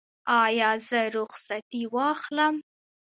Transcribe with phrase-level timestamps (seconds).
[0.43, 2.55] ایا زه رخصتي واخلم؟